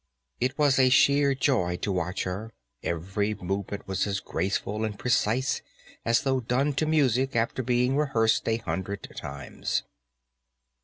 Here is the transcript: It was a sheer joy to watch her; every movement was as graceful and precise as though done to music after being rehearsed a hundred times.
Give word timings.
It 0.39 0.57
was 0.57 0.79
a 0.79 0.89
sheer 0.89 1.35
joy 1.35 1.77
to 1.83 1.91
watch 1.91 2.23
her; 2.23 2.51
every 2.81 3.35
movement 3.35 3.87
was 3.87 4.07
as 4.07 4.19
graceful 4.19 4.83
and 4.83 4.97
precise 4.97 5.61
as 6.03 6.23
though 6.23 6.39
done 6.39 6.73
to 6.77 6.87
music 6.87 7.35
after 7.35 7.61
being 7.61 7.95
rehearsed 7.95 8.47
a 8.49 8.57
hundred 8.57 9.03
times. 9.15 9.83